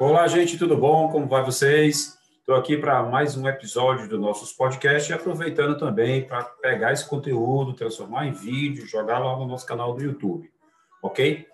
[0.00, 1.10] Olá, gente, tudo bom?
[1.10, 2.18] Como vai vocês?
[2.38, 7.06] Estou aqui para mais um episódio do nosso podcast e aproveitando também para pegar esse
[7.06, 10.50] conteúdo, transformar em vídeo, jogar lá no nosso canal do YouTube,
[11.02, 11.46] ok?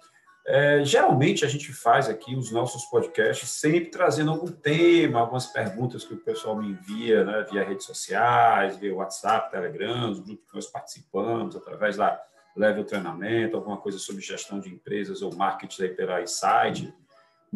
[0.46, 6.04] É, geralmente a gente faz aqui os nossos podcasts sempre trazendo algum tema, algumas perguntas
[6.04, 10.54] que o pessoal me envia né, via redes sociais, via WhatsApp, Telegram, os grupos que
[10.54, 12.22] nós participamos, através da
[12.56, 16.94] Level Treinamento, alguma coisa sobre gestão de empresas ou marketing aí pela site.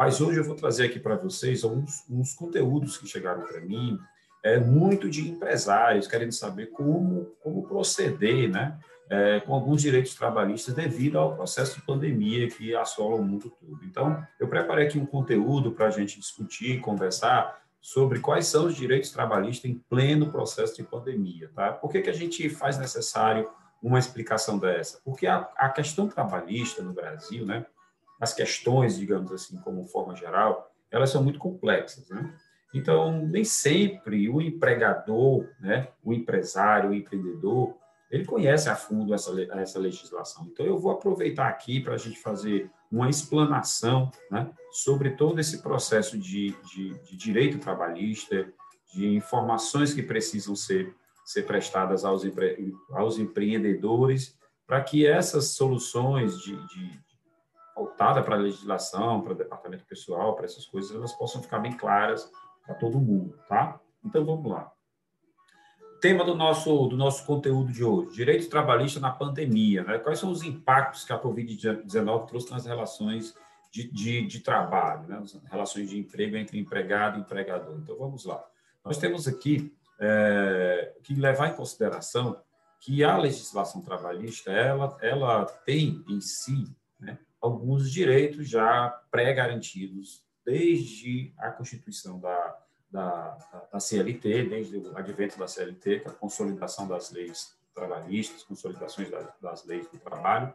[0.01, 3.99] Mas hoje eu vou trazer aqui para vocês alguns uns conteúdos que chegaram para mim,
[4.43, 8.79] é, muito de empresários querendo saber como, como proceder né,
[9.11, 13.85] é, com alguns direitos trabalhistas devido ao processo de pandemia que assola o mundo todo.
[13.85, 18.75] Então, eu preparei aqui um conteúdo para a gente discutir, conversar sobre quais são os
[18.75, 21.51] direitos trabalhistas em pleno processo de pandemia.
[21.55, 21.73] Tá?
[21.73, 23.51] Por que, que a gente faz necessário
[23.83, 24.99] uma explicação dessa?
[25.05, 27.67] Porque a, a questão trabalhista no Brasil, né,
[28.21, 32.35] as questões, digamos assim, como forma geral, elas são muito complexas, né?
[32.73, 37.75] Então, nem sempre o empregador, né, o empresário, o empreendedor,
[38.11, 40.49] ele conhece a fundo essa, essa legislação.
[40.53, 45.63] Então, eu vou aproveitar aqui para a gente fazer uma explanação né, sobre todo esse
[45.63, 48.53] processo de, de, de, direito trabalhista,
[48.93, 56.39] de informações que precisam ser, ser prestadas aos, empre, aos empreendedores, para que essas soluções
[56.41, 57.01] de, de,
[58.01, 62.31] para a legislação, para o departamento pessoal, para essas coisas, elas possam ficar bem claras
[62.65, 63.79] para todo mundo, tá?
[64.03, 64.73] Então vamos lá.
[66.01, 69.85] Tema do nosso do nosso conteúdo de hoje: direito trabalhista na pandemia.
[69.85, 69.99] Né?
[69.99, 73.35] Quais são os impactos que a Covid-19 trouxe nas relações
[73.71, 75.19] de, de, de trabalho, né?
[75.23, 77.77] As relações de emprego entre empregado e empregador?
[77.83, 78.43] Então vamos lá.
[78.83, 82.41] Nós temos aqui é, que levar em consideração
[82.81, 86.65] que a legislação trabalhista ela ela tem em si
[87.41, 92.59] alguns direitos já pré-garantidos desde a constituição da,
[92.91, 98.43] da, da, CLT, desde o advento da CLT, que é a consolidação das leis trabalhistas,
[98.43, 100.53] consolidações das, das leis do trabalho.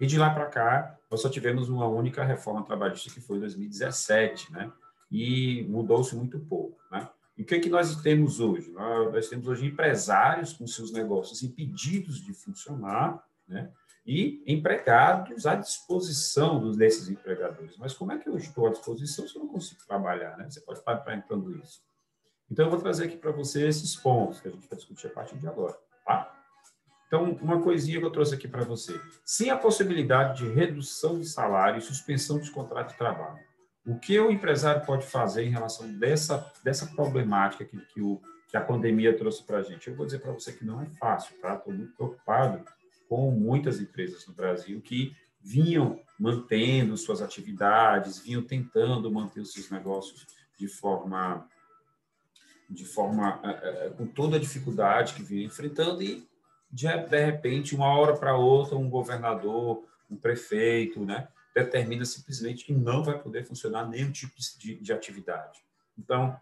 [0.00, 3.40] E de lá para cá, nós só tivemos uma única reforma trabalhista, que foi em
[3.40, 4.72] 2017, né?
[5.10, 7.08] E mudou-se muito pouco, né?
[7.36, 8.70] E o que, é que nós temos hoje?
[8.72, 13.70] Nós temos hoje empresários com seus negócios impedidos de funcionar, né?
[14.08, 17.76] e empregados à disposição desses empregadores.
[17.76, 20.34] Mas como é que eu estou à disposição se eu não consigo trabalhar?
[20.38, 20.48] Né?
[20.48, 21.82] Você pode estar perguntando isso.
[22.50, 25.10] Então, eu vou trazer aqui para você esses pontos que a gente vai discutir a
[25.10, 25.76] partir de agora.
[26.06, 26.34] Tá?
[27.06, 28.98] Então, uma coisinha que eu trouxe aqui para você.
[29.26, 33.38] Sem a possibilidade de redução de salário e suspensão dos contratos de trabalho,
[33.84, 38.56] o que o empresário pode fazer em relação dessa, dessa problemática que, que, o, que
[38.56, 39.88] a pandemia trouxe para a gente?
[39.88, 41.54] Eu vou dizer para você que não é fácil, tá?
[41.54, 42.64] Estou muito preocupado
[43.08, 49.70] com muitas empresas no Brasil que vinham mantendo suas atividades, vinham tentando manter os seus
[49.70, 50.26] negócios
[50.58, 51.48] de forma
[52.68, 56.28] de forma é, é, com toda a dificuldade que vinham enfrentando e
[56.70, 62.74] de, de repente uma hora para outra um governador, um prefeito, né, determina simplesmente que
[62.74, 65.60] não vai poder funcionar nenhum tipo de, de atividade.
[65.96, 66.38] Então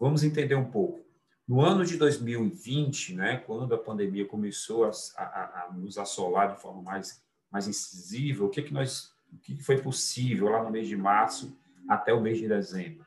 [0.00, 1.07] vamos entender um pouco.
[1.48, 6.60] No ano de 2020, né, quando a pandemia começou a, a, a nos assolar de
[6.60, 10.86] forma mais, mais incisiva, o que, que, nós, o que foi possível lá no mês
[10.86, 11.56] de março
[11.88, 13.06] até o mês de dezembro?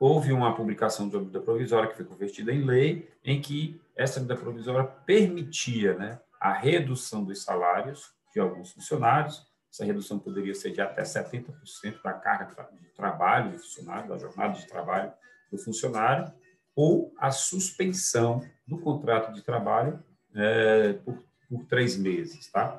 [0.00, 4.18] Houve uma publicação de uma medida provisória que foi convertida em lei, em que essa
[4.18, 9.46] medida provisória permitia né, a redução dos salários de alguns funcionários.
[9.70, 14.58] Essa redução poderia ser de até 70% da carga de trabalho do funcionário, da jornada
[14.58, 15.12] de trabalho
[15.50, 16.32] do funcionário,
[16.76, 20.04] ou a suspensão do contrato de trabalho
[20.34, 22.46] é, por, por, três meses.
[22.52, 22.78] Tá?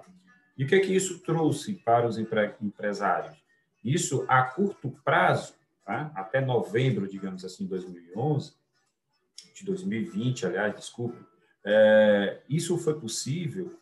[0.56, 3.36] E o que é que isso trouxe para os empre, empresários?
[3.84, 6.12] Isso a curto prazo, tá?
[6.14, 8.54] até novembro, digamos assim, de 2011,
[9.56, 11.18] de 2020, aliás, desculpe,
[11.66, 13.80] é, isso foi possível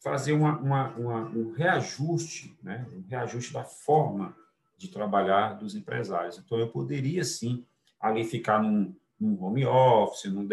[0.00, 2.86] fazer uma, uma, uma, um reajuste, né?
[2.92, 4.36] um reajuste da forma
[4.76, 6.38] de trabalhar dos empresários.
[6.38, 7.66] Então, eu poderia, sim,
[8.00, 10.46] ali ficar num, no home office, no,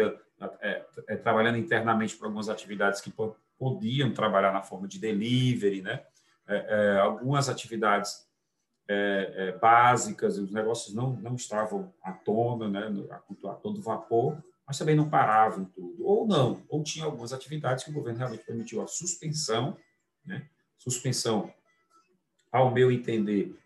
[0.60, 3.12] é, é, trabalhando internamente para algumas atividades que
[3.58, 6.04] podiam trabalhar na forma de delivery, né?
[6.46, 8.26] É, é, algumas atividades
[8.88, 13.04] é, é, básicas, os negócios não, não estavam à tona, né?
[13.10, 13.16] a,
[13.50, 16.06] a todo vapor, mas também não paravam tudo.
[16.06, 19.76] Ou não, ou tinha algumas atividades que o governo realmente permitiu a suspensão,
[20.24, 20.46] né?
[20.78, 21.52] suspensão,
[22.52, 23.58] ao meu entender,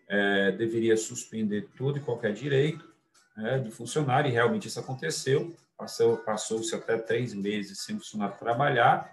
[0.57, 2.90] deveria suspender todo e qualquer direito,
[3.37, 5.55] né, de funcionário, e realmente isso aconteceu.
[5.77, 9.11] Passou, passou-se até três meses sem funcionário trabalhar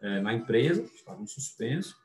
[0.00, 1.96] é, na empresa, estavam suspensos,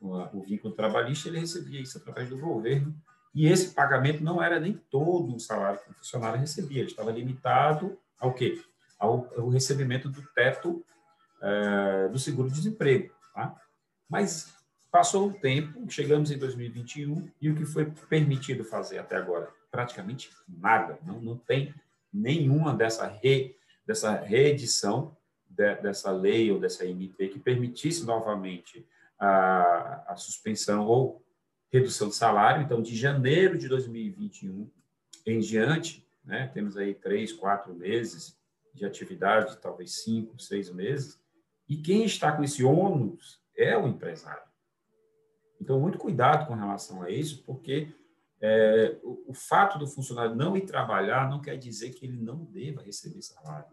[0.00, 2.94] o, o vínculo trabalhista, ele recebia isso através do governo,
[3.34, 7.10] E esse pagamento não era nem todo o salário que o funcionário recebia, ele estava
[7.10, 8.62] limitado ao quê?
[8.98, 10.84] Ao, ao recebimento do teto
[11.42, 13.12] é, do seguro-desemprego.
[13.34, 13.54] Tá?
[14.08, 14.54] Mas
[14.90, 19.50] passou o tempo, chegamos em 2021, e o que foi permitido fazer até agora?
[19.74, 21.00] Praticamente nada.
[21.04, 21.74] Não, não tem
[22.12, 25.16] nenhuma dessa, re, dessa reedição
[25.50, 28.86] de, dessa lei ou dessa MP que permitisse novamente
[29.18, 31.26] a, a suspensão ou
[31.72, 32.62] redução de salário.
[32.62, 34.70] Então, de janeiro de 2021
[35.26, 38.38] em diante, né, temos aí três, quatro meses
[38.72, 41.20] de atividade, talvez cinco, seis meses,
[41.68, 44.44] e quem está com esse ônus é o empresário.
[45.60, 47.88] Então, muito cuidado com relação a isso, porque
[48.46, 52.44] é, o, o, fato do funcionário não ir trabalhar não quer dizer que ele não
[52.44, 53.64] deva receber salário.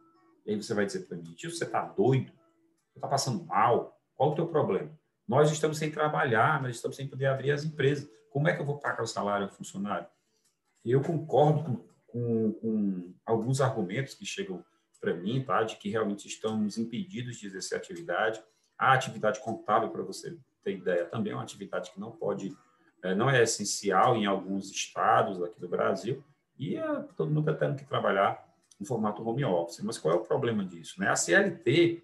[0.45, 2.31] E aí você vai dizer para mim, tio, você está doido?
[2.31, 3.99] Você está passando mal?
[4.15, 4.97] Qual o teu problema?
[5.27, 8.09] Nós estamos sem trabalhar, nós estamos sem poder abrir as empresas.
[8.29, 10.07] Como é que eu vou pagar o salário ao funcionário?
[10.85, 14.63] Eu concordo com, com, com alguns argumentos que chegam
[15.01, 15.63] para mim, tá?
[15.63, 18.41] de que realmente estamos impedidos de exercer atividade.
[18.77, 22.55] A atividade contábil, para você ter ideia, também é uma atividade que não pode,
[23.15, 26.23] não é essencial em alguns estados aqui do Brasil,
[26.57, 28.47] e é, todo mundo está tendo que trabalhar
[28.79, 29.81] em formato home office.
[29.81, 30.99] Mas qual é o problema disso?
[30.99, 31.09] Né?
[31.09, 32.03] A CLT,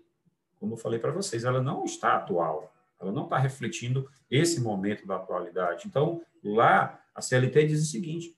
[0.59, 5.05] como eu falei para vocês, ela não está atual, ela não está refletindo esse momento
[5.05, 5.87] da atualidade.
[5.87, 8.35] Então, lá, a CLT diz o seguinte: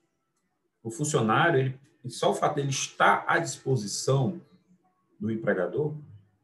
[0.84, 4.42] o funcionário, ele, só o fato dele estar à disposição
[5.20, 5.96] do empregador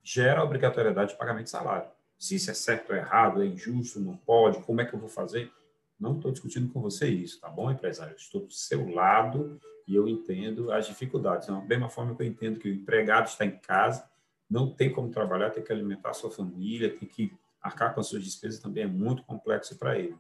[0.04, 1.90] gera a obrigatoriedade de pagamento de salário.
[2.18, 5.10] Se isso é certo ou errado, é injusto, não pode, como é que eu vou
[5.10, 5.52] fazer?
[6.00, 8.16] Não estou discutindo com você isso, tá bom, empresário?
[8.16, 11.48] Estou do seu lado e eu entendo as dificuldades.
[11.48, 14.10] Da mesma forma que eu entendo que o empregado está em casa,
[14.50, 18.08] não tem como trabalhar, tem que alimentar a sua família, tem que arcar com as
[18.08, 20.16] suas despesas, também é muito complexo para ele.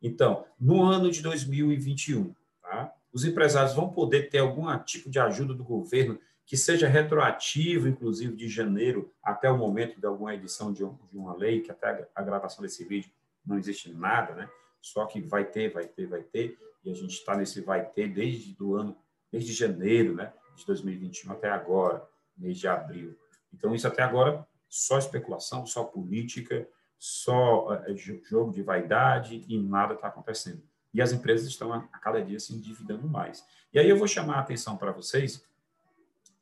[0.00, 5.52] Então, no ano de 2021, tá, os empresários vão poder ter algum tipo de ajuda
[5.52, 10.82] do governo que seja retroativo, inclusive, de janeiro até o momento de alguma edição de,
[11.12, 13.10] uma lei, que até a gravação desse vídeo
[13.44, 14.48] não existe nada, né?
[14.80, 18.08] Só que vai ter, vai ter, vai ter, e a gente está nesse vai ter
[18.08, 18.96] desde do ano,
[19.30, 20.32] desde janeiro, né?
[20.56, 23.16] De 2021 até agora, mês de abril.
[23.52, 29.94] Então, isso até agora, só especulação, só política, só é, jogo de vaidade e nada
[29.94, 30.62] está acontecendo.
[30.92, 33.44] E as empresas estão a, a cada dia se endividando mais.
[33.72, 35.46] E aí eu vou chamar a atenção para vocês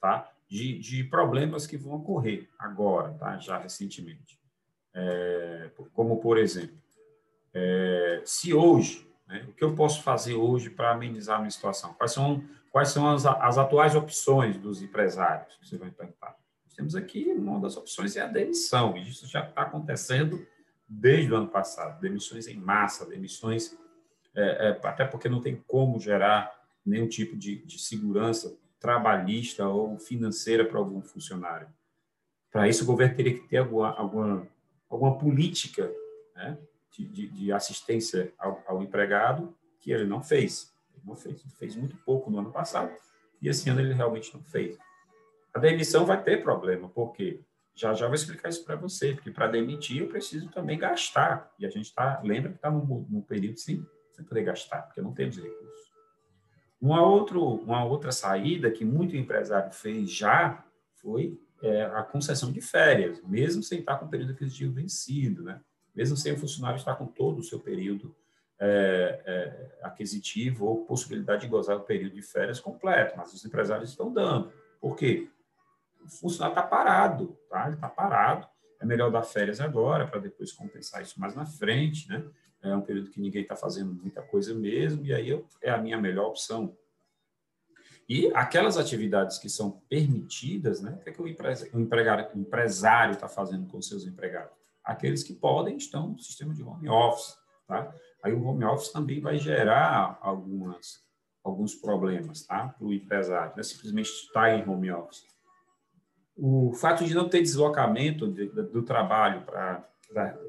[0.00, 0.30] tá?
[0.48, 3.36] De, de problemas que vão ocorrer agora, tá?
[3.38, 4.38] já recentemente.
[4.94, 6.76] É, como, por exemplo,
[7.58, 11.94] é, se hoje, né, o que eu posso fazer hoje para amenizar a minha situação?
[11.94, 15.58] Quais são, quais são as, as atuais opções dos empresários?
[15.62, 16.36] Você vai perguntar.
[16.76, 20.46] temos aqui, uma das opções é a demissão, e isso já está acontecendo
[20.86, 21.98] desde o ano passado.
[21.98, 23.74] Demissões em massa, demissões,
[24.34, 26.54] é, é, até porque não tem como gerar
[26.84, 31.68] nenhum tipo de, de segurança trabalhista ou financeira para algum funcionário.
[32.52, 34.46] Para isso, o governo teria que ter alguma, alguma,
[34.90, 35.90] alguma política
[36.34, 36.58] né,
[37.04, 40.72] de, de, assistência ao, ao, empregado que ele não fez.
[40.94, 41.40] Ele não fez.
[41.40, 42.92] Ele fez muito pouco no ano passado
[43.40, 44.78] e esse ano ele realmente não fez.
[45.54, 47.40] A demissão vai ter problema, porque
[47.74, 51.52] já já vou explicar isso para você, porque para demitir eu preciso também gastar.
[51.58, 55.00] E a gente está, lembra que está num, num período sem, sem poder gastar, porque
[55.00, 55.86] não temos recursos.
[56.80, 60.64] Uma, outro, uma outra saída que muito empresário fez já
[61.00, 65.60] foi é, a concessão de férias, mesmo sem estar com o período aquisitivo vencido, né?
[65.96, 68.14] Mesmo sem o funcionário estar com todo o seu período
[68.58, 73.90] é, é, aquisitivo ou possibilidade de gozar do período de férias completo, mas os empresários
[73.90, 74.52] estão dando.
[74.80, 75.28] Por quê?
[76.04, 77.66] O funcionário está parado, tá?
[77.66, 78.46] ele está parado,
[78.80, 82.24] é melhor dar férias agora para depois compensar isso mais na frente, né?
[82.62, 85.78] é um período que ninguém está fazendo muita coisa mesmo, e aí eu, é a
[85.78, 86.76] minha melhor opção.
[88.08, 93.66] E aquelas atividades que são permitidas, né, o que, é que o, empresário está fazendo
[93.66, 94.65] com seus empregados?
[94.86, 97.36] Aqueles que podem estão no sistema de home office.
[97.66, 97.92] Tá?
[98.22, 101.04] Aí o home office também vai gerar algumas,
[101.42, 102.68] alguns problemas tá?
[102.68, 105.24] para o empresário, não é simplesmente estar em home office.
[106.36, 109.88] O fato de não ter deslocamento de, de, do trabalho para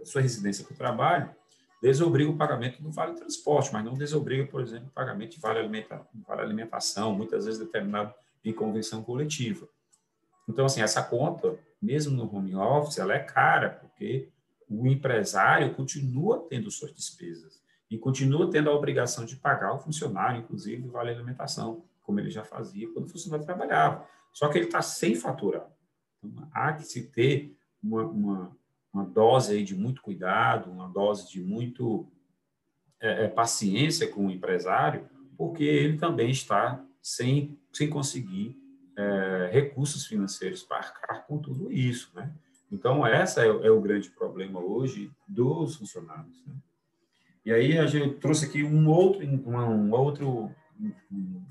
[0.03, 1.35] sua residência para o trabalho
[1.81, 5.59] desobriga o pagamento do vale transporte, mas não desobriga, por exemplo, o pagamento de vale,
[5.59, 8.13] alimenta, vale alimentação, muitas vezes determinado
[8.43, 9.67] em convenção coletiva.
[10.49, 14.29] Então, assim, essa conta, mesmo no home office, ela é cara, porque
[14.69, 20.41] o empresário continua tendo suas despesas e continua tendo a obrigação de pagar o funcionário,
[20.41, 24.05] inclusive, vale alimentação, como ele já fazia quando o funcionário trabalhava.
[24.33, 25.69] Só que ele está sem faturar.
[26.23, 28.57] Então, há que se ter uma, uma
[28.97, 32.07] uma dose de muito cuidado, uma dose de muito
[32.99, 35.07] é, é, paciência com o empresário,
[35.37, 38.59] porque ele também está sem, sem conseguir
[39.47, 42.31] é, recursos financeiros para arcar com tudo isso, né?
[42.71, 46.43] Então, essa é, é, o grande problema hoje dos funcionários.
[46.45, 46.53] Né?
[47.45, 50.51] E aí, a gente trouxe aqui um outro, um, outro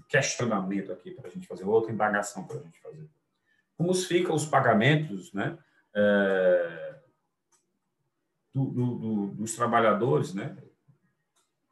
[0.08, 3.08] questionamento aqui para a gente fazer, outra indagação para a gente fazer.
[3.76, 5.58] Como ficam os pagamentos né,
[5.94, 6.96] é,
[8.54, 10.56] do, do, do, dos trabalhadores né,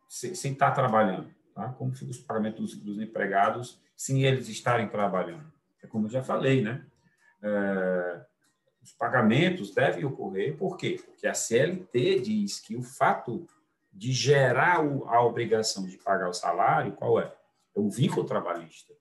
[0.08, 1.28] sem, sem estar trabalhando?
[1.54, 1.68] Tá?
[1.68, 5.53] Como ficam os pagamentos dos, dos empregados sem eles estarem trabalhando?
[5.84, 6.84] É como eu já falei, né?
[7.42, 8.24] É,
[8.82, 10.98] os pagamentos devem ocorrer, por quê?
[11.04, 13.46] Porque a CLT diz que o fato
[13.92, 17.32] de gerar a obrigação de pagar o salário, qual é?
[17.76, 18.92] É o vínculo trabalhista.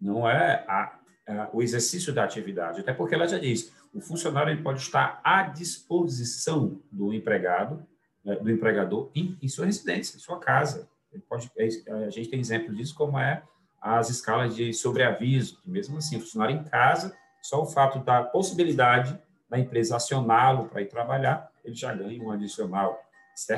[0.00, 0.98] Não é a,
[1.28, 2.80] a, o exercício da atividade.
[2.80, 7.86] Até porque ela já diz, o funcionário ele pode estar à disposição do empregado,
[8.24, 10.88] né, do empregador, em, em sua residência, em sua casa.
[11.12, 13.42] Ele pode, é, a gente tem exemplo disso, como é
[13.84, 19.20] as escalas de sobreaviso, que mesmo assim, funcionário em casa, só o fato da possibilidade
[19.46, 22.98] da empresa acioná-lo para ir trabalhar, ele já ganha um adicional.
[23.36, 23.56] Isso é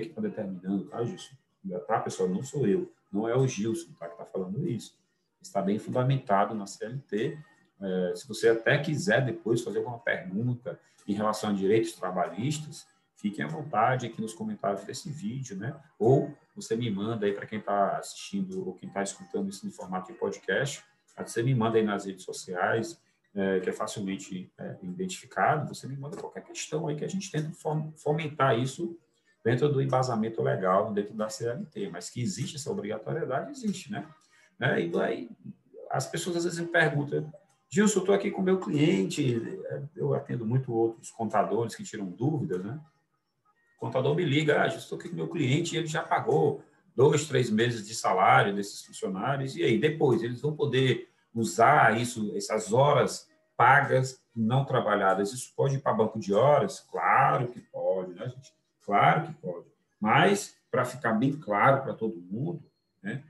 [0.00, 1.34] que está determinando, tá, Gilson?
[1.86, 2.30] Tá, pessoal?
[2.30, 4.96] Não sou eu, não é o Gilson tá, que está falando isso.
[5.42, 7.38] Está bem fundamentado na CLT.
[7.80, 12.86] É, se você até quiser depois fazer alguma pergunta em relação a direitos trabalhistas,
[13.18, 15.78] fiquem à vontade aqui nos comentários desse vídeo, né?
[15.98, 19.72] Ou você me manda aí para quem está assistindo ou quem está escutando isso no
[19.72, 20.82] formato de podcast,
[21.26, 23.00] você me manda aí nas redes sociais,
[23.34, 27.30] é, que é facilmente é, identificado, você me manda qualquer questão aí que a gente
[27.30, 27.50] tenta
[27.96, 28.96] fomentar isso
[29.44, 34.06] dentro do embasamento legal, dentro da CLT, mas que existe essa obrigatoriedade, existe, né?
[34.58, 34.80] né?
[34.80, 35.30] E aí
[35.90, 37.32] as pessoas às vezes me perguntam,
[37.68, 39.42] Gilson, estou aqui com meu cliente,
[39.96, 42.80] eu atendo muito outros contadores que tiram dúvidas, né?
[43.78, 46.62] O contador me liga, ah, estou aqui com meu cliente ele já pagou
[46.96, 52.36] dois, três meses de salário desses funcionários, e aí depois eles vão poder usar isso,
[52.36, 56.80] essas horas pagas não trabalhadas, isso pode ir para banco de horas?
[56.80, 58.52] Claro que pode, né, gente?
[58.82, 59.66] Claro que pode.
[60.00, 62.64] Mas, para ficar bem claro para todo mundo,
[63.00, 63.22] né,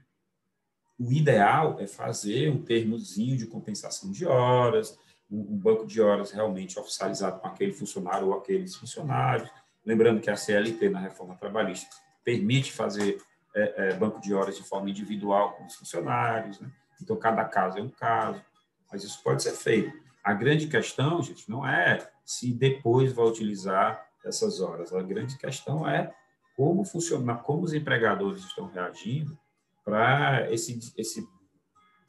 [0.98, 4.98] o ideal é fazer um termozinho de compensação de horas,
[5.30, 9.50] um, banco de horas realmente oficializado com aquele funcionário ou aqueles funcionários.
[9.88, 11.88] Lembrando que a CLT, na reforma trabalhista,
[12.22, 13.22] permite fazer
[13.56, 16.60] é, é, banco de horas de forma individual com os funcionários.
[16.60, 16.70] Né?
[17.00, 18.44] Então, cada caso é um caso,
[18.92, 19.90] mas isso pode ser feito.
[20.22, 24.92] A grande questão, gente, não é se depois vai utilizar essas horas.
[24.92, 26.14] A grande questão é
[26.54, 29.38] como funciona, como os empregadores estão reagindo
[29.82, 31.26] para esse, esse,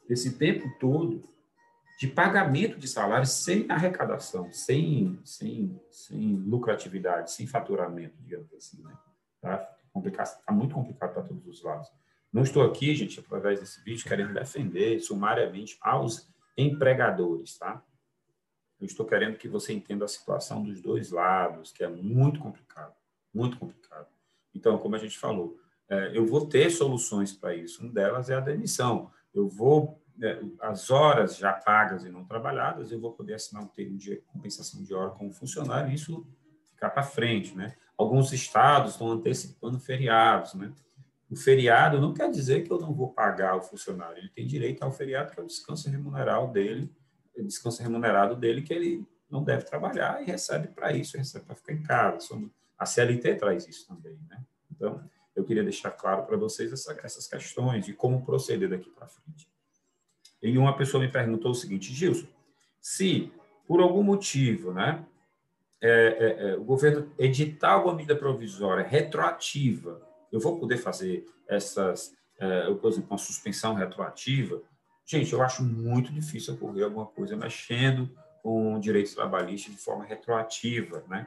[0.06, 1.26] esse tempo todo
[2.00, 8.82] de pagamento de salários sem arrecadação, sem, sem, sem lucratividade, sem faturamento, digamos assim.
[8.82, 8.96] Né?
[9.38, 9.76] Tá?
[10.22, 11.90] Está muito complicado para todos os lados.
[12.32, 16.26] Não estou aqui, gente, através desse vídeo, querendo defender sumariamente aos
[16.56, 17.84] empregadores, tá?
[18.80, 22.94] Eu estou querendo que você entenda a situação dos dois lados, que é muito complicado,
[23.34, 24.08] muito complicado.
[24.54, 27.82] Então, como a gente falou, é, eu vou ter soluções para isso.
[27.82, 29.10] Uma delas é a demissão.
[29.34, 30.02] Eu vou,
[30.60, 34.82] as horas já pagas e não trabalhadas, eu vou poder assinar um termo de compensação
[34.82, 36.26] de hora como funcionário, e isso
[36.72, 37.74] ficar para frente, né?
[37.96, 40.72] Alguns estados estão antecipando feriados, né?
[41.30, 44.18] O feriado não quer dizer que eu não vou pagar o funcionário.
[44.18, 46.92] Ele tem direito ao feriado, que é o descanso remunerado dele,
[47.36, 51.72] descanso remunerado dele, que ele não deve trabalhar e recebe para isso, recebe para ficar
[51.72, 52.18] em casa.
[52.78, 54.42] A CLT traz isso também, né?
[54.70, 55.02] Então,
[55.36, 59.49] eu queria deixar claro para vocês essa, essas questões de como proceder daqui para frente.
[60.42, 62.26] E uma pessoa me perguntou o seguinte, Gilson,
[62.80, 63.32] se
[63.66, 65.04] por algum motivo, né,
[65.80, 72.14] é, é, é, o governo editar alguma medida provisória retroativa eu vou poder fazer essas,
[72.38, 74.62] é, por exemplo, uma suspensão retroativa?
[75.04, 78.08] Gente, eu acho muito difícil ocorrer alguma coisa mexendo
[78.42, 81.26] com direitos trabalhistas de forma retroativa, né?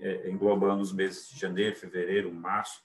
[0.00, 2.82] É, englobando os meses de janeiro, fevereiro, março,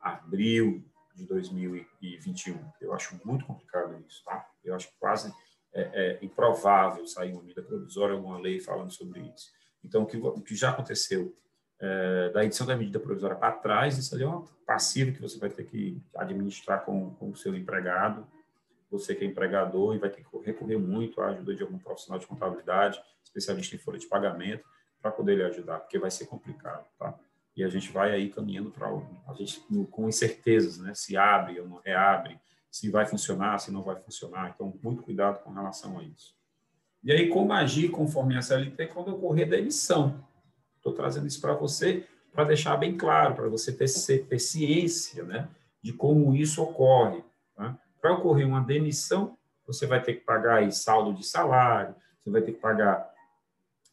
[0.00, 0.84] abril
[1.14, 2.58] de 2021.
[2.80, 4.46] Eu acho muito complicado isso, tá?
[4.64, 5.32] Eu acho quase
[5.72, 9.50] é, é improvável sair uma medida provisória, alguma lei falando sobre isso.
[9.82, 11.36] Então, o que, o que já aconteceu
[11.80, 15.38] é, da edição da medida provisória para trás, isso ali é um passivo que você
[15.38, 18.26] vai ter que administrar com, com o seu empregado,
[18.90, 22.18] você que é empregador e vai ter que recorrer muito à ajuda de algum profissional
[22.18, 24.64] de contabilidade, especialista em folha de pagamento,
[25.02, 27.18] para poder lhe ajudar, porque vai ser complicado, tá?
[27.56, 28.88] E a gente vai aí caminhando para
[29.28, 30.94] a gente com incertezas, né?
[30.94, 32.38] Se abre ou não reabre,
[32.70, 34.52] se vai funcionar, se não vai funcionar.
[34.54, 36.34] Então, muito cuidado com relação a isso.
[37.02, 40.24] E aí, como agir conforme a CLT quando ocorrer demissão?
[40.76, 43.86] Estou trazendo isso para você para deixar bem claro, para você ter,
[44.24, 45.48] ter ciência né,
[45.80, 47.22] de como isso ocorre.
[47.54, 47.78] Tá?
[48.00, 52.42] Para ocorrer uma demissão, você vai ter que pagar aí saldo de salário, você vai
[52.42, 53.08] ter que pagar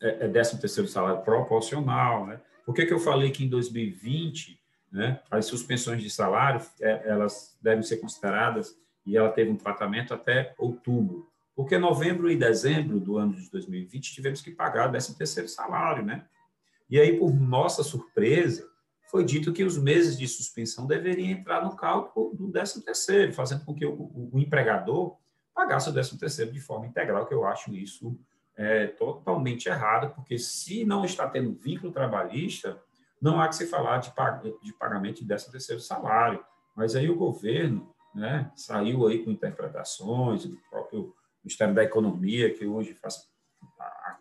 [0.01, 2.25] é, é 13 terceiro salário proporcional.
[2.25, 2.41] Né?
[2.65, 4.59] Por que, que eu falei que em 2020
[4.91, 10.13] né, as suspensões de salário é, elas devem ser consideradas e ela teve um tratamento
[10.13, 11.29] até outubro?
[11.55, 16.05] Porque novembro e dezembro do ano de 2020 tivemos que pagar o 13 terceiro salário,
[16.05, 16.25] né?
[16.89, 18.69] E aí, por nossa surpresa,
[19.09, 23.65] foi dito que os meses de suspensão deveriam entrar no cálculo do 13 terceiro, fazendo
[23.65, 25.17] com que o, o, o empregador
[25.53, 28.17] pagasse o 13 terceiro de forma integral, que eu acho isso
[28.61, 32.79] é, totalmente errado, porque se não está tendo vínculo trabalhista,
[33.19, 34.11] não há que se falar de,
[34.61, 36.45] de pagamento de 13 terceiro salário.
[36.75, 41.11] Mas aí o governo né, saiu aí com interpretações, o próprio
[41.43, 43.27] Ministério da Economia, que hoje faz,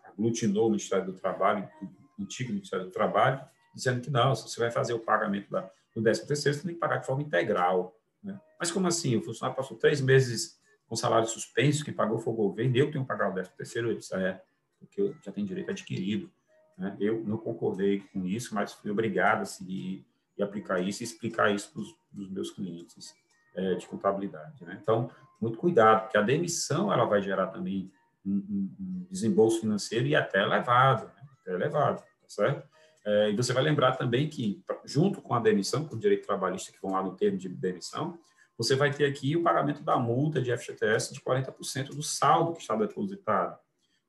[0.07, 1.69] aglutinou o Ministério do Trabalho,
[2.17, 3.39] o antigo Ministério do Trabalho,
[3.75, 6.73] dizendo que não, se você vai fazer o pagamento da, do 13 terceiro, você tem
[6.73, 7.95] que pagar de forma integral.
[8.23, 8.41] Né?
[8.59, 9.15] Mas como assim?
[9.15, 10.59] O funcionário passou três meses
[10.91, 13.87] com salário suspenso, que pagou foi o governo, eu tenho que pagar o 13 terceiro,
[13.87, 14.41] ele disse, é,
[14.77, 16.29] porque eu já tenho direito adquirido.
[16.77, 16.97] Né?
[16.99, 20.05] Eu não concordei com isso, mas fui obrigado a seguir
[20.37, 23.15] e aplicar isso e explicar isso para os meus clientes
[23.55, 24.65] é, de contabilidade.
[24.65, 24.77] Né?
[24.81, 27.89] Então, muito cuidado, porque a demissão ela vai gerar também
[28.25, 31.23] um, um desembolso financeiro e até elevado, né?
[31.39, 32.67] até elevado, tá certo?
[33.05, 36.69] É, e você vai lembrar também que, junto com a demissão, com o direito trabalhista
[36.69, 38.19] que vão lá no termo de demissão,
[38.61, 42.61] você vai ter aqui o pagamento da multa de FGTS de 40% do saldo que
[42.61, 43.57] está depositado.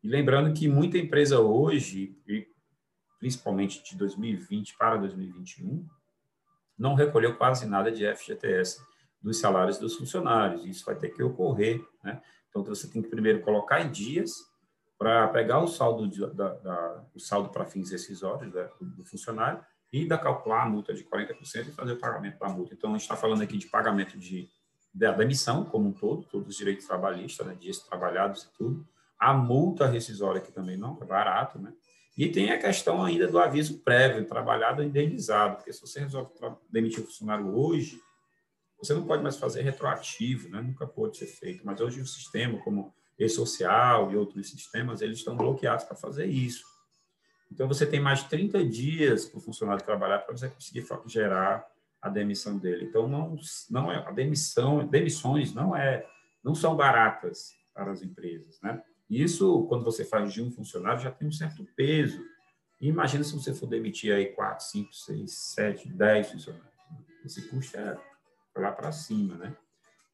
[0.02, 2.14] E lembrando que muita empresa hoje,
[3.18, 5.88] principalmente de 2020 para 2021,
[6.78, 8.82] não recolheu quase nada de FGTS
[9.22, 10.66] dos salários dos funcionários.
[10.66, 11.80] Isso vai ter que ocorrer.
[12.04, 12.20] Né?
[12.50, 14.32] Então, você tem que primeiro colocar em dias
[14.98, 20.06] para pegar o saldo, de, da, da, saldo para fins rescisórios né, do funcionário e
[20.06, 22.72] da calcular a multa de 40% e fazer o pagamento da multa.
[22.72, 24.48] Então, a gente está falando aqui de pagamento de,
[24.92, 28.86] da demissão como um todo, todos os direitos trabalhistas, né, dias trabalhados e tudo.
[29.18, 31.72] A multa rescisória, que também não é barato, né?
[32.16, 36.30] E tem a questão ainda do aviso prévio, trabalhado e indenizado, porque se você resolve
[36.70, 37.98] demitir o funcionário hoje,
[38.78, 40.60] você não pode mais fazer retroativo, né?
[40.60, 45.36] nunca pode ser feito, mas hoje o sistema, como e-social e outros sistemas, eles estão
[45.36, 46.64] bloqueados para fazer isso.
[47.52, 51.66] Então, você tem mais 30 dias para o funcionário trabalhar para você conseguir gerar
[52.00, 52.86] a demissão dele.
[52.86, 53.36] Então, não,
[53.70, 56.06] não é a demissão, demissões não é,
[56.42, 58.82] não são baratas para as empresas, né?
[59.08, 62.24] Isso, quando você faz de um funcionário, já tem um certo peso.
[62.80, 66.72] E imagina se você for demitir aí 4, 5, 6, 7, 10 funcionários.
[67.22, 67.98] Esse custo é
[68.56, 69.54] lá para cima, né?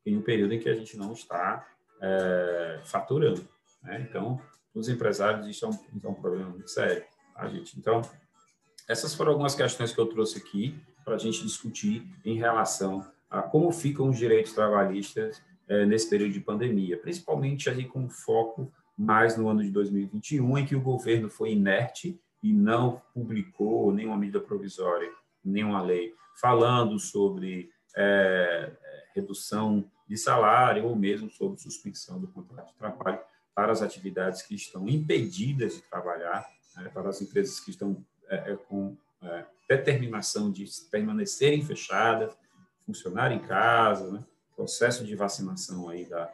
[0.04, 1.64] Em um período em que a gente não está
[2.02, 3.48] é, faturando.
[3.84, 4.04] Né?
[4.10, 4.42] Então,
[4.74, 5.72] os empresários, isso é um,
[6.02, 7.04] é um problema muito sério
[7.38, 7.78] tá, gente?
[7.78, 8.02] Então,
[8.88, 10.74] essas foram algumas questões que eu trouxe aqui
[11.04, 16.32] para a gente discutir em relação a como ficam os direitos trabalhistas é, nesse período
[16.32, 21.30] de pandemia, principalmente ali com foco mais no ano de 2021, em que o governo
[21.30, 25.08] foi inerte e não publicou nenhuma medida provisória,
[25.44, 28.72] nenhuma lei, falando sobre é,
[29.14, 33.20] redução de salário ou mesmo sobre suspensão do contrato de trabalho
[33.54, 36.46] para as atividades que estão impedidas de trabalhar
[36.78, 42.36] né, para as empresas que estão é, é, com é, determinação de permanecerem fechadas,
[42.86, 44.24] funcionar em casa, né,
[44.56, 46.32] processo de vacinação aí da,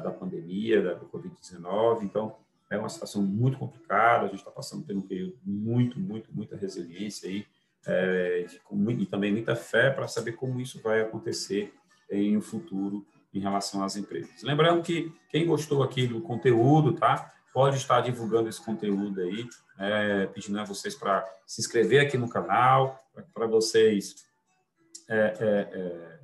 [0.00, 2.02] da pandemia, da, do Covid-19.
[2.02, 2.36] Então,
[2.70, 6.56] é uma situação muito complicada, a gente está passando por um período muito, muito, muita
[6.56, 7.46] resiliência aí,
[7.86, 8.46] é,
[8.98, 11.72] e também muita fé para saber como isso vai acontecer
[12.10, 14.42] em um futuro em relação às empresas.
[14.42, 17.32] Lembrando que quem gostou aqui do conteúdo, tá?
[17.52, 19.46] Pode estar divulgando esse conteúdo aí,
[19.78, 22.98] é, pedindo a vocês para se inscrever aqui no canal,
[23.34, 24.26] para vocês
[25.08, 26.20] é, é, é,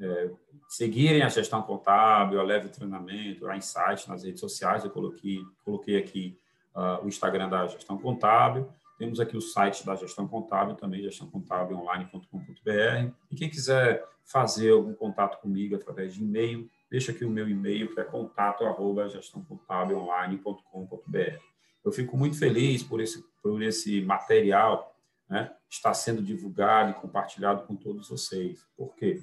[0.00, 0.30] é,
[0.68, 4.84] seguirem a gestão contábil, a leve treinamento, a insight nas redes sociais.
[4.84, 6.38] Eu coloquei, coloquei aqui
[6.74, 8.68] uh, o Instagram da gestão contábil.
[8.98, 13.12] Temos aqui o site da gestão contábil também, gestãocontábilonline.com.br.
[13.30, 17.94] E quem quiser fazer algum contato comigo através de e-mail, deixa aqui o meu e-mail,
[17.94, 21.38] que é contato arroba gestãocontábilonline.com.br.
[21.84, 24.94] Eu fico muito feliz por esse, por esse material
[25.28, 28.66] né, estar sendo divulgado e compartilhado com todos vocês.
[28.76, 29.22] Por quê?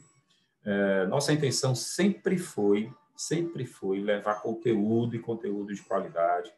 [0.63, 6.51] É, nossa intenção sempre foi, sempre foi levar conteúdo e conteúdo de qualidade,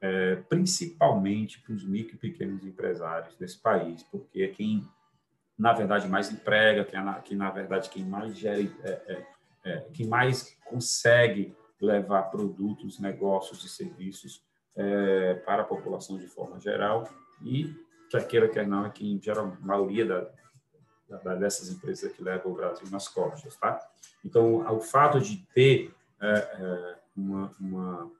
[0.00, 4.86] é, principalmente para os micro e pequenos empresários desse país, porque é quem,
[5.58, 9.26] na verdade, mais emprega, quem, é, quem na verdade, quem mais gera é,
[9.66, 14.42] é que mais consegue levar produtos, negócios e serviços
[14.74, 17.08] é, para a população de forma geral
[17.42, 17.74] e
[18.08, 22.54] quer queira, não, é quem gera a maioria da, da, dessas empresas que levam o
[22.54, 23.80] Brasil nas costas, tá?
[24.24, 28.12] Então, o fato de ter é, é, uma, uma,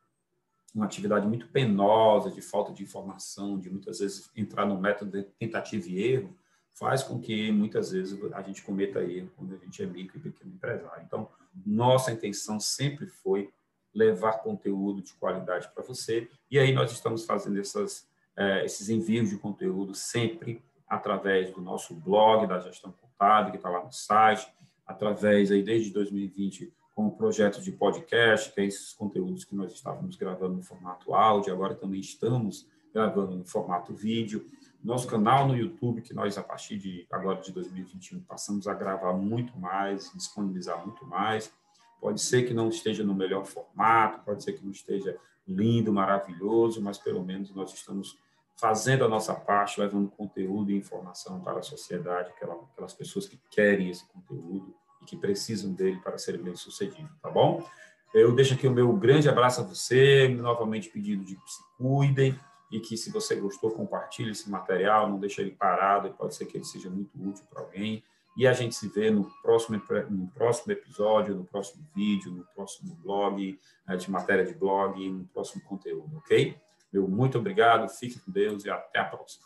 [0.75, 5.23] uma, atividade muito penosa, de falta de informação, de muitas vezes entrar no método de
[5.39, 6.37] tentativa e erro,
[6.79, 10.21] faz com que muitas vezes a gente cometa erro quando a gente é micro e
[10.21, 11.03] pequeno empresário.
[11.05, 11.29] Então,
[11.65, 13.51] nossa intenção sempre foi
[13.95, 19.31] levar conteúdo de qualidade para você, e aí nós estamos fazendo essas, é, esses envios
[19.31, 24.47] de conteúdo sempre através do nosso blog da gestão contábil, que está lá no site,
[24.87, 29.73] através aí desde 2020 com o projeto de podcast, que é esses conteúdos que nós
[29.73, 34.47] estávamos gravando no formato áudio, agora também estamos gravando no formato vídeo.
[34.87, 39.15] Nosso canal no YouTube, que nós, a partir de agora de 2021, passamos a gravar
[39.15, 41.53] muito mais, disponibilizar muito mais.
[42.01, 46.81] Pode ser que não esteja no melhor formato, pode ser que não esteja lindo, maravilhoso,
[46.81, 48.17] mas pelo menos nós estamos
[48.55, 53.91] fazendo a nossa parte, levando conteúdo e informação para a sociedade, aquelas pessoas que querem
[53.91, 54.73] esse conteúdo
[55.03, 57.69] e que precisam dele para serem bem-sucedidos, tá bom?
[58.15, 62.39] Eu deixo aqui o meu grande abraço a você, novamente pedido de que se cuidem
[62.71, 66.57] e que se você gostou, compartilhe esse material, não deixe ele parado, pode ser que
[66.57, 68.03] ele seja muito útil para alguém.
[68.37, 72.95] E a gente se vê no próximo, no próximo episódio, no próximo vídeo, no próximo
[72.97, 76.57] blog, né, de matéria de blog, no próximo conteúdo, ok?
[76.93, 79.45] Meu muito obrigado, fique com Deus e até a próxima.